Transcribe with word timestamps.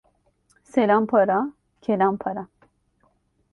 Selam 0.71 1.05
para, 1.11 1.39
kelam 1.83 2.17
para. 2.17 2.47